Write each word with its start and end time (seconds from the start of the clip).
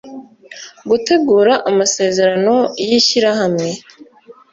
gutegura 0.89 1.53
amasezerano 1.69 2.55
y’ 2.87 2.91
ishyirahamwe 2.99 3.67